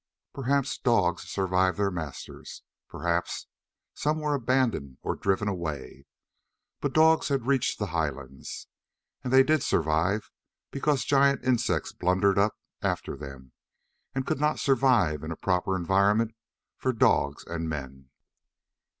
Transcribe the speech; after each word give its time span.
Perhaps 0.33 0.79
dogs 0.79 1.29
survived 1.29 1.77
their 1.77 1.91
masters. 1.91 2.63
Perhaps 2.89 3.45
some 3.93 4.19
were 4.19 4.33
abandoned 4.33 4.97
or 5.03 5.15
driven 5.15 5.47
away. 5.47 6.07
But 6.79 6.93
dogs 6.95 7.27
had 7.27 7.45
reached 7.45 7.77
the 7.77 7.85
highlands. 7.93 8.65
And 9.23 9.31
they 9.31 9.43
did 9.43 9.61
survive 9.61 10.31
because 10.71 11.05
giant 11.05 11.43
insects 11.45 11.91
blundered 11.93 12.39
up 12.39 12.57
after 12.81 13.15
them, 13.15 13.51
and 14.15 14.25
could 14.25 14.39
not 14.39 14.59
survive 14.59 15.21
in 15.23 15.31
a 15.31 15.35
proper 15.37 15.75
environment 15.75 16.33
for 16.79 16.93
dogs 16.93 17.43
and 17.43 17.69
men. 17.69 18.09